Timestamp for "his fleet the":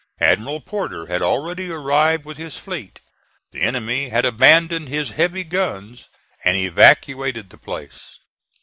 2.37-3.61